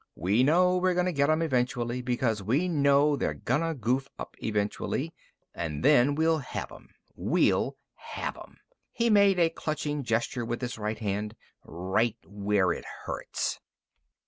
[0.15, 5.13] We know we're gonna get 'em eventually, because we know they're gonna goof up eventually,
[5.53, 6.89] and then we'll have 'em.
[7.15, 7.77] We'll
[8.15, 8.57] have 'em"
[8.91, 13.59] he made a clutching gesture with his right hand "right where it hurts!